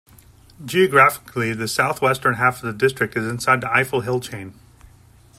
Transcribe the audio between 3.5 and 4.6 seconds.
the Eifel hill chain.